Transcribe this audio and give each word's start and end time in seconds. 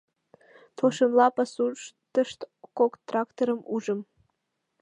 Толшемла 0.77 1.27
пасуштышт 1.35 2.39
кок 2.77 2.93
тракторым 3.07 3.59
ужым. 3.75 3.99